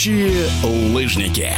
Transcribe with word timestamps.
Летающие 0.00 0.48
лыжники. 0.62 1.52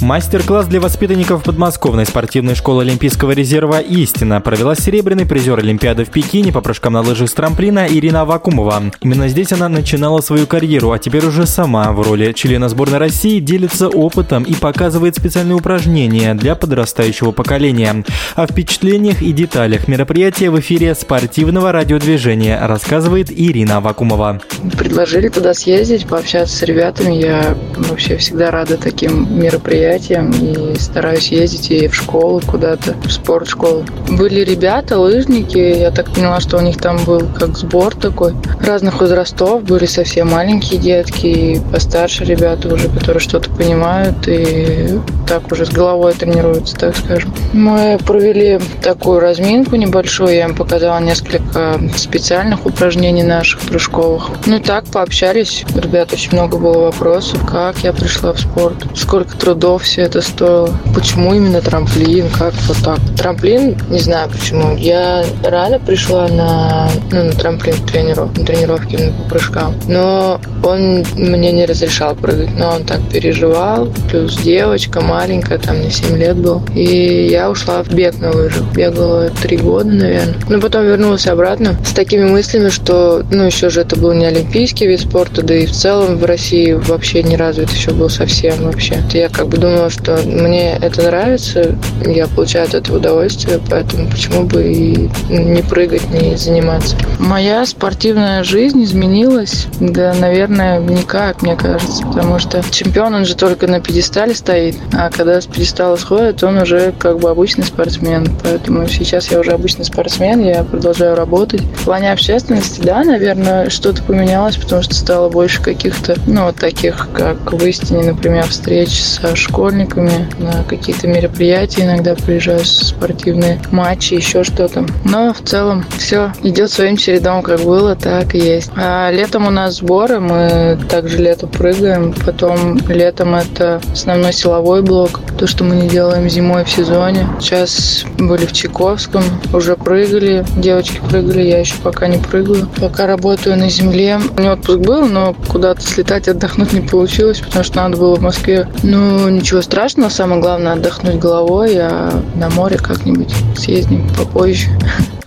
Мастер-класс 0.00 0.66
для 0.66 0.80
воспитанников 0.80 1.42
подмосковной 1.42 2.06
спортивной 2.06 2.54
школы 2.54 2.82
Олимпийского 2.82 3.32
резерва 3.32 3.80
«Истина» 3.80 4.40
провела 4.40 4.76
серебряный 4.76 5.26
призер 5.26 5.58
Олимпиады 5.58 6.04
в 6.04 6.10
Пекине 6.10 6.52
по 6.52 6.60
прыжкам 6.60 6.92
на 6.92 7.00
лыжах 7.00 7.28
с 7.28 7.32
трамплина 7.32 7.86
Ирина 7.88 8.22
Авакумова. 8.22 8.80
Именно 9.00 9.28
здесь 9.28 9.52
она 9.52 9.68
начинала 9.68 10.20
свою 10.20 10.46
карьеру, 10.46 10.92
а 10.92 10.98
теперь 10.98 11.26
уже 11.26 11.46
сама 11.46 11.92
в 11.92 12.00
роли 12.00 12.32
члена 12.32 12.68
сборной 12.68 12.98
России 12.98 13.40
делится 13.40 13.88
опытом 13.88 14.44
и 14.44 14.54
показывает 14.54 15.16
специальные 15.16 15.56
упражнения 15.56 16.34
для 16.34 16.54
подрастающего 16.54 17.32
поколения. 17.32 18.04
О 18.36 18.46
впечатлениях 18.46 19.20
и 19.20 19.32
деталях 19.32 19.88
мероприятия 19.88 20.50
в 20.50 20.60
эфире 20.60 20.94
спортивного 20.94 21.72
радиодвижения 21.72 22.64
рассказывает 22.66 23.32
Ирина 23.32 23.78
Авакумова. 23.78 24.40
Предложили 24.78 25.28
туда 25.28 25.54
съездить, 25.54 26.06
пообщаться 26.06 26.56
с 26.56 26.62
ребятами. 26.62 27.14
Я 27.14 27.56
вообще 27.82 28.16
всегда 28.16 28.50
рада 28.50 28.76
таким 28.76 29.38
мероприятиям 29.38 30.30
и 30.30 30.78
стараюсь 30.78 31.28
ездить 31.28 31.70
и 31.70 31.88
в 31.88 31.94
школу 31.94 32.40
куда-то, 32.46 32.94
в 33.04 33.10
спортшколу. 33.10 33.84
Были 34.08 34.40
ребята, 34.40 34.98
лыжники, 34.98 35.58
я 35.58 35.90
так 35.90 36.10
поняла, 36.12 36.40
что 36.40 36.56
у 36.56 36.60
них 36.60 36.78
там 36.78 36.98
был 37.04 37.22
как 37.38 37.56
сбор 37.56 37.94
такой, 37.94 38.34
разных 38.60 39.00
возрастов, 39.00 39.62
были 39.62 39.86
совсем 39.86 40.30
маленькие 40.30 40.80
детки 40.80 41.26
и 41.26 41.60
постарше 41.72 42.24
ребята 42.24 42.72
уже, 42.72 42.88
которые 42.88 43.20
что-то 43.20 43.50
понимают 43.50 44.26
и 44.26 44.98
так 45.26 45.50
уже 45.52 45.66
с 45.66 45.70
головой 45.70 46.14
тренируются, 46.14 46.76
так 46.76 46.96
скажем. 46.96 47.32
Мы 47.52 47.98
провели 48.06 48.60
такую 48.82 49.20
разминку 49.20 49.76
небольшую, 49.76 50.34
я 50.34 50.44
им 50.44 50.54
показала 50.54 51.00
несколько 51.00 51.80
специальных 51.96 52.66
упражнений 52.66 53.22
наших 53.22 53.60
прыжковых. 53.60 54.30
Ну 54.46 54.56
и 54.56 54.60
так 54.60 54.86
пообщались, 54.86 55.64
ребят 55.74 56.12
очень 56.12 56.32
много 56.32 56.56
было 56.58 56.84
вопросов, 56.84 57.40
как 57.46 57.67
я 57.82 57.92
пришла 57.92 58.32
в 58.32 58.40
спорт, 58.40 58.76
сколько 58.94 59.36
трудов 59.36 59.82
все 59.82 60.02
это 60.02 60.20
стоило. 60.20 60.74
Почему 60.94 61.34
именно 61.34 61.60
трамплин? 61.60 62.28
Как 62.30 62.54
вот 62.66 62.76
так? 62.84 62.98
Трамплин, 63.16 63.76
не 63.88 64.00
знаю 64.00 64.28
почему. 64.30 64.76
Я 64.76 65.24
рано 65.44 65.78
пришла 65.78 66.28
на, 66.28 66.88
ну, 67.10 67.24
на 67.24 67.32
трамплин 67.32 67.74
тренеров, 67.86 68.36
на 68.36 68.44
тренировки 68.44 68.96
по 68.96 69.30
прыжкам. 69.30 69.74
Но 69.86 70.40
он 70.62 71.04
мне 71.16 71.52
не 71.52 71.66
разрешал 71.66 72.14
прыгать. 72.14 72.50
Но 72.58 72.70
он 72.70 72.84
так 72.84 73.00
переживал. 73.10 73.88
Плюс 74.10 74.36
девочка 74.36 75.00
маленькая, 75.00 75.58
там 75.58 75.78
мне 75.78 75.90
7 75.90 76.16
лет 76.16 76.36
был. 76.36 76.62
И 76.74 77.28
я 77.30 77.50
ушла 77.50 77.82
в 77.82 77.90
бег 77.90 78.18
на 78.18 78.30
лыжах. 78.30 78.62
Бегала 78.72 79.30
3 79.42 79.56
года, 79.58 79.90
наверное. 79.90 80.34
Но 80.48 80.60
потом 80.60 80.84
вернулась 80.84 81.26
обратно 81.26 81.76
с 81.84 81.92
такими 81.92 82.24
мыслями, 82.24 82.68
что, 82.68 83.22
ну, 83.30 83.44
еще 83.44 83.70
же 83.70 83.80
это 83.80 83.96
был 83.96 84.12
не 84.12 84.26
олимпийский 84.26 84.86
вид 84.86 85.00
спорта, 85.00 85.42
да 85.42 85.54
и 85.54 85.66
в 85.66 85.72
целом 85.72 86.18
в 86.18 86.24
России 86.24 86.72
вообще 86.72 87.22
не 87.58 87.64
развит 87.64 87.70
еще 87.70 87.90
был 87.92 88.08
совсем 88.08 88.64
вообще. 88.64 89.02
Я 89.12 89.28
как 89.28 89.48
бы 89.48 89.56
думала, 89.56 89.90
что 89.90 90.18
мне 90.24 90.76
это 90.76 91.02
нравится, 91.02 91.76
я 92.04 92.26
получаю 92.26 92.66
от 92.66 92.74
этого 92.74 92.98
удовольствие, 92.98 93.60
поэтому 93.68 94.08
почему 94.08 94.44
бы 94.44 94.62
и 94.62 95.10
не 95.28 95.62
прыгать, 95.62 96.08
не 96.10 96.36
заниматься. 96.36 96.96
Моя 97.18 97.64
спортивная 97.66 98.44
жизнь 98.44 98.82
изменилась, 98.84 99.66
да, 99.80 100.14
наверное, 100.14 100.80
никак, 100.80 101.42
мне 101.42 101.56
кажется, 101.56 102.04
потому 102.06 102.38
что 102.38 102.62
чемпион, 102.70 103.14
он 103.14 103.24
же 103.24 103.34
только 103.34 103.66
на 103.66 103.80
пьедестале 103.80 104.34
стоит, 104.34 104.76
а 104.92 105.10
когда 105.10 105.40
с 105.40 105.46
пьедестала 105.46 105.96
сходит, 105.96 106.42
он 106.42 106.58
уже 106.58 106.92
как 106.98 107.18
бы 107.18 107.30
обычный 107.30 107.64
спортсмен, 107.64 108.28
поэтому 108.42 108.88
сейчас 108.88 109.30
я 109.30 109.40
уже 109.40 109.52
обычный 109.52 109.84
спортсмен, 109.84 110.44
я 110.44 110.62
продолжаю 110.64 111.16
работать. 111.16 111.62
В 111.62 111.84
плане 111.84 112.12
общественности, 112.12 112.80
да, 112.80 113.02
наверное, 113.02 113.70
что-то 113.70 114.02
поменялось, 114.02 114.56
потому 114.56 114.82
что 114.82 114.94
стало 114.94 115.28
больше 115.28 115.62
каких-то, 115.62 116.16
ну, 116.26 116.44
вот 116.44 116.56
таких, 116.56 117.08
как 117.12 117.47
в 117.52 117.64
истине, 117.66 118.04
например, 118.12 118.46
встреч 118.48 119.02
со 119.02 119.34
школьниками 119.36 120.28
на 120.38 120.64
какие-то 120.64 121.06
мероприятия, 121.08 121.82
иногда 121.84 122.14
приезжаю 122.14 122.64
спортивные 122.64 123.60
матчи, 123.70 124.14
еще 124.14 124.44
что-то. 124.44 124.84
Но 125.04 125.32
в 125.32 125.40
целом 125.42 125.84
все 125.96 126.32
идет 126.42 126.70
своим 126.70 126.96
чередом, 126.96 127.42
как 127.42 127.60
было, 127.60 127.96
так 127.96 128.34
и 128.34 128.38
есть. 128.38 128.70
А 128.76 129.10
летом 129.10 129.46
у 129.46 129.50
нас 129.50 129.76
сборы, 129.76 130.20
мы 130.20 130.78
также 130.88 131.18
лето 131.18 131.46
прыгаем, 131.46 132.14
потом 132.24 132.78
летом 132.88 133.34
это 133.34 133.80
основной 133.92 134.32
силовой 134.32 134.82
блок, 134.82 135.20
то, 135.38 135.46
что 135.46 135.64
мы 135.64 135.76
не 135.76 135.88
делаем 135.88 136.28
зимой 136.28 136.64
в 136.64 136.70
сезоне. 136.70 137.28
Сейчас 137.40 138.04
были 138.18 138.46
в 138.46 138.52
Чайковском, 138.52 139.22
уже 139.52 139.76
прыгали, 139.76 140.44
девочки 140.56 141.00
прыгали, 141.08 141.42
я 141.42 141.60
еще 141.60 141.74
пока 141.82 142.08
не 142.08 142.18
прыгаю. 142.18 142.68
Пока 142.80 143.06
работаю 143.06 143.56
на 143.56 143.70
земле. 143.70 144.20
У 144.36 144.40
меня 144.40 144.54
отпуск 144.54 144.78
был, 144.78 145.06
но 145.06 145.34
куда-то 145.48 145.80
слетать, 145.80 146.28
отдохнуть 146.28 146.72
не 146.72 146.80
получилось, 146.80 147.37
потому 147.44 147.64
что 147.64 147.76
надо 147.76 147.96
было 147.96 148.16
в 148.16 148.22
Москве 148.22 148.68
ну, 148.82 149.28
ничего 149.28 149.62
страшного, 149.62 150.08
самое 150.08 150.40
главное 150.40 150.72
отдохнуть 150.72 151.16
головой, 151.16 151.76
а 151.78 152.22
на 152.34 152.50
море 152.50 152.78
как-нибудь 152.78 153.34
съездим 153.56 154.08
попозже. 154.16 154.68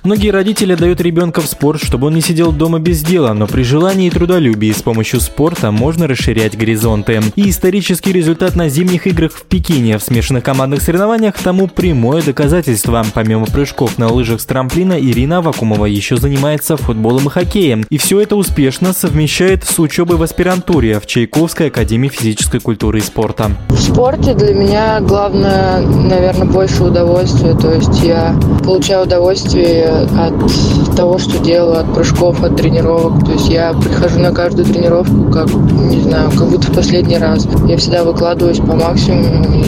Многие 0.03 0.31
родители 0.31 0.73
дают 0.73 0.99
ребенка 0.99 1.41
в 1.41 1.45
спорт, 1.45 1.79
чтобы 1.83 2.07
он 2.07 2.15
не 2.15 2.21
сидел 2.21 2.51
дома 2.51 2.79
без 2.79 3.03
дела, 3.03 3.33
но 3.33 3.45
при 3.45 3.61
желании 3.61 4.07
и 4.07 4.09
трудолюбии 4.09 4.71
с 4.71 4.81
помощью 4.81 5.19
спорта 5.19 5.69
можно 5.69 6.07
расширять 6.07 6.57
горизонты. 6.57 7.21
И 7.35 7.51
исторический 7.51 8.11
результат 8.11 8.55
на 8.55 8.67
зимних 8.67 9.05
играх 9.05 9.31
в 9.31 9.43
Пекине 9.43 9.99
в 9.99 10.03
смешанных 10.03 10.43
командных 10.43 10.81
соревнованиях 10.81 11.37
тому 11.37 11.67
прямое 11.67 12.23
доказательство. 12.23 13.05
Помимо 13.13 13.45
прыжков 13.45 13.99
на 13.99 14.11
лыжах 14.11 14.41
с 14.41 14.45
трамплина, 14.45 14.99
Ирина 14.99 15.37
Авакумова 15.37 15.85
еще 15.85 16.17
занимается 16.17 16.77
футболом 16.77 17.27
и 17.27 17.29
хоккеем. 17.29 17.85
И 17.91 17.99
все 17.99 18.21
это 18.21 18.35
успешно 18.35 18.93
совмещает 18.93 19.65
с 19.65 19.77
учебой 19.77 20.17
в 20.17 20.23
аспирантуре 20.23 20.99
в 20.99 21.05
Чайковской 21.05 21.67
академии 21.67 22.09
физической 22.09 22.59
культуры 22.59 22.97
и 22.97 23.01
спорта. 23.01 23.51
В 23.69 23.79
спорте 23.79 24.33
для 24.33 24.55
меня 24.55 24.99
главное, 25.01 25.81
наверное, 25.81 26.47
больше 26.47 26.85
удовольствия. 26.85 27.53
То 27.53 27.71
есть 27.71 28.01
я 28.01 28.35
получаю 28.63 29.03
удовольствие 29.03 29.90
от 29.91 30.95
того, 30.95 31.17
что 31.17 31.37
делаю, 31.39 31.79
от 31.79 31.93
прыжков, 31.93 32.43
от 32.43 32.55
тренировок. 32.55 33.25
То 33.25 33.31
есть 33.33 33.49
я 33.49 33.73
прихожу 33.73 34.19
на 34.19 34.31
каждую 34.31 34.65
тренировку, 34.65 35.31
как, 35.31 35.53
не 35.53 36.01
знаю, 36.01 36.31
как 36.31 36.49
будто 36.49 36.71
в 36.71 36.75
последний 36.75 37.17
раз. 37.17 37.47
Я 37.67 37.77
всегда 37.77 38.03
выкладываюсь 38.03 38.59
по 38.59 38.75
максимуму. 38.75 39.45
И, 39.53 39.63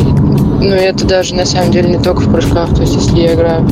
ну, 0.66 0.74
это 0.74 1.06
даже 1.06 1.36
на 1.36 1.46
самом 1.46 1.72
деле 1.72 1.98
не 1.98 2.04
только 2.04 2.22
в 2.22 2.32
прыжках. 2.32 2.74
То 2.76 2.82
есть 2.82 2.96
если 2.96 3.20
я 3.20 3.34
играю 3.34 3.68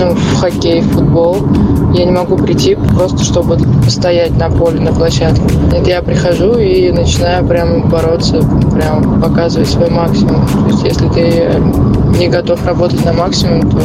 ну, 0.00 0.14
в 0.14 0.36
хоккей, 0.36 0.80
в 0.80 0.90
футбол, 0.90 1.36
я 1.94 2.04
не 2.04 2.10
могу 2.10 2.36
прийти 2.36 2.74
просто, 2.74 3.22
чтобы 3.22 3.58
постоять 3.84 4.36
на 4.36 4.50
поле, 4.50 4.80
на 4.80 4.92
площадке. 4.92 5.42
Нет, 5.72 5.86
я 5.86 6.02
прихожу 6.02 6.58
и 6.58 6.90
начинаю 6.90 7.44
прям 7.46 7.88
бороться, 7.88 8.42
прям 8.72 9.20
показывать 9.20 9.68
свой 9.68 9.90
максимум. 9.90 10.46
То 10.46 10.68
есть 10.70 10.84
если 10.84 11.08
ты 11.08 11.50
не 12.18 12.28
готов 12.28 12.64
работать 12.66 13.04
на 13.04 13.12
максимум, 13.12 13.70
то 13.70 13.80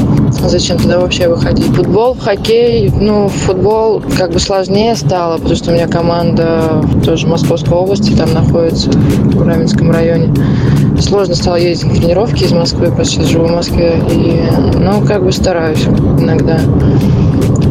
зачем 0.48 0.78
тогда 0.78 1.00
вообще 1.00 1.28
выходить? 1.28 1.66
Футбол, 1.68 2.16
хоккей, 2.20 2.90
ну, 2.90 3.28
футбол 3.28 4.02
как 4.18 4.32
бы 4.32 4.40
сложнее 4.40 4.96
стало, 4.96 5.38
потому 5.38 5.56
что 5.56 5.72
у 5.72 5.74
меня 5.74 5.88
команда 5.88 6.84
тоже 7.04 7.28
Московской 7.28 7.78
области, 7.78 8.12
там 8.12 8.34
находится, 8.34 8.90
в 8.92 9.42
Раменском 9.42 9.92
районе. 9.92 10.34
Сложно 11.00 11.36
стало 11.36 11.58
ездить 11.58 11.88
на 11.92 11.96
тренировки 11.96 12.44
из 12.44 12.52
Москвы, 12.52 12.92
что 12.94 13.04
сейчас 13.04 13.28
живу 13.28 13.48
в 13.48 13.52
Москве, 13.52 14.02
и, 14.12 14.42
ну, 14.80 15.02
как 15.06 15.24
бы 15.24 15.32
стараюсь 15.32 15.86
иногда. 16.20 16.60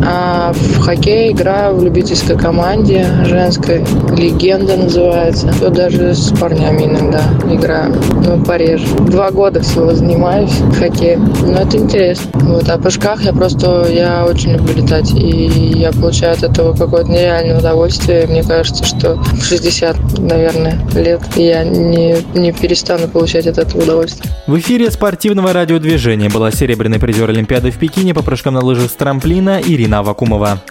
А 0.07 0.53
в 0.53 0.81
хоккей 0.81 1.33
играю 1.33 1.77
в 1.77 1.85
любительской 1.85 2.37
команде 2.37 3.07
женской. 3.25 3.85
Легенда 4.17 4.77
называется. 4.77 5.53
То 5.59 5.71
даже 5.71 6.15
с 6.15 6.31
парнями 6.39 6.85
иногда 6.85 7.23
играю. 7.51 7.95
Ну, 8.25 8.43
пореже. 8.45 8.87
Два 9.07 9.31
года 9.31 9.61
всего 9.61 9.95
занимаюсь 9.95 10.53
хоккеем. 10.79 11.33
Но 11.43 11.61
это 11.61 11.79
интересно. 11.79 12.31
Вот. 12.35 12.69
А 12.69 12.77
в 12.77 12.83
прыжках 12.83 13.23
я 13.23 13.33
просто, 13.33 13.87
я 13.91 14.27
очень 14.27 14.53
люблю 14.53 14.83
летать. 14.83 15.13
И 15.15 15.47
я 15.79 15.91
получаю 15.93 16.35
от 16.35 16.43
этого 16.43 16.77
какое-то 16.77 17.11
нереальное 17.11 17.59
удовольствие. 17.59 18.27
Мне 18.27 18.43
кажется, 18.43 18.85
что 18.85 19.17
в 19.17 19.43
60, 19.43 20.19
наверное, 20.19 20.79
лет 20.95 21.23
я 21.37 21.65
не, 21.65 22.17
не 22.35 22.53
перестану 22.53 23.09
получать 23.09 23.47
от 23.47 23.59
этого 23.59 23.83
удовольствие. 23.83 24.31
В 24.47 24.59
эфире 24.59 24.91
спортивного 24.91 25.55
радиодвижения 25.55 26.29
была 26.29 26.51
серебряный 26.51 26.99
призер 26.99 27.31
Олимпиады 27.31 27.71
в 27.71 27.79
Пекине 27.79 28.13
по 28.13 28.23
прыжкам 28.23 28.55
на 28.55 28.61
лыжах 28.61 28.91
с 28.91 28.95
трамплина 28.95 29.61
Ирина 29.65 29.94
Вакумова. 30.03 30.63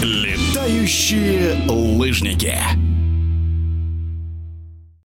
Летающие 0.00 1.56
лыжники. 1.68 2.56